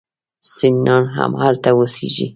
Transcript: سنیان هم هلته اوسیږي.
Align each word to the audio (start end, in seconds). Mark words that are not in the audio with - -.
سنیان 0.55 1.03
هم 1.15 1.31
هلته 1.43 1.69
اوسیږي. 1.75 2.27